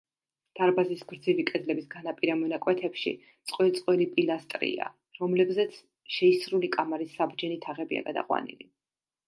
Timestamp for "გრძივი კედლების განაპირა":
1.09-2.37